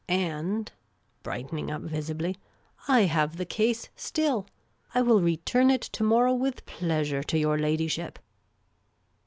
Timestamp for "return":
5.21-5.69